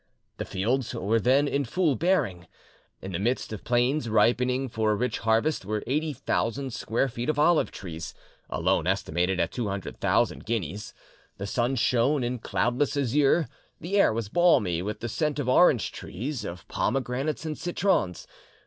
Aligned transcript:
The 0.37 0.45
fields 0.45 0.95
were 0.95 1.19
then 1.19 1.47
in 1.47 1.63
full 1.63 1.95
bearing. 1.95 2.47
In 3.03 3.11
the 3.11 3.19
midst 3.19 3.53
of 3.53 3.63
plains 3.63 4.09
ripening 4.09 4.67
for 4.67 4.89
a 4.89 4.95
rich 4.95 5.19
harvest 5.19 5.63
were 5.63 5.83
80,000 5.85 6.73
square 6.73 7.07
feet 7.07 7.29
of 7.29 7.37
olive 7.37 7.69
trees, 7.69 8.15
alone 8.49 8.87
estimated 8.87 9.39
at 9.39 9.51
two 9.51 9.67
hundred 9.67 9.99
thousand 9.99 10.43
guineas. 10.47 10.95
The 11.37 11.45
sun 11.45 11.75
shone 11.75 12.23
in 12.23 12.39
cloudless 12.39 12.97
azure, 12.97 13.47
the 13.79 13.95
air 13.95 14.11
was 14.11 14.27
balmy 14.27 14.81
with 14.81 15.01
the 15.01 15.07
scent 15.07 15.37
of 15.37 15.47
orange 15.47 15.91
trees, 15.91 16.45
of 16.45 16.67
pomegranates 16.67 17.45
and 17.45 17.55
citrons. 17.55 18.25